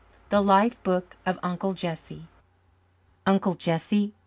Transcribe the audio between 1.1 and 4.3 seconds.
of Uncle Jesse Uncle Jesse!